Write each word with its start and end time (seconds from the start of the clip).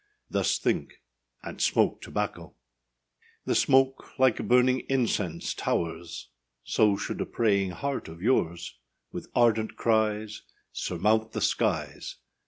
Thus 0.31 0.57
think, 0.57 0.93
and 1.43 1.61
smoke 1.61 2.01
tobacco. 2.01 2.55
The 3.45 3.53
smoke, 3.53 4.17
like 4.17 4.47
burning 4.47 4.79
incense, 4.89 5.53
towers, 5.53 6.29
So 6.63 6.97
should 6.97 7.21
a 7.21 7.25
praying 7.27 7.69
heart 7.69 8.07
of 8.07 8.19
yours, 8.19 8.79
With 9.11 9.29
ardent 9.35 9.75
cries, 9.75 10.41
Surmount 10.71 11.33
the 11.33 11.41
skies. 11.41 12.15